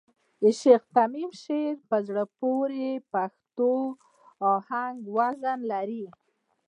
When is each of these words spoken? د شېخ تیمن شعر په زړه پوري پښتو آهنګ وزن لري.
د 0.41 0.43
شېخ 0.59 0.81
تیمن 0.95 1.29
شعر 1.43 1.75
په 1.89 1.97
زړه 2.07 2.23
پوري 2.37 2.89
پښتو 3.11 3.71
آهنګ 4.53 4.97
وزن 5.15 5.59
لري. 5.71 6.05